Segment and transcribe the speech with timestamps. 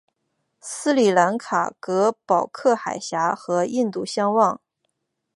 [0.59, 4.59] 斯里兰卡隔保克海峡和印度相望。